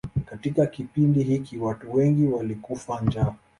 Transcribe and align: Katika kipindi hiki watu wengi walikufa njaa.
Katika 0.25 0.65
kipindi 0.65 1.23
hiki 1.23 1.57
watu 1.57 1.93
wengi 1.95 2.27
walikufa 2.27 3.01
njaa. 3.01 3.33